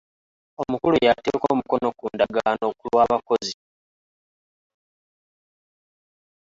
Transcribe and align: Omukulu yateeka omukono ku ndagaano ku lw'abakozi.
Omukulu 0.61 0.95
yateeka 1.07 1.45
omukono 1.53 1.87
ku 1.99 2.05
ndagaano 2.13 2.67
ku 2.77 2.83
lw'abakozi. 2.91 3.53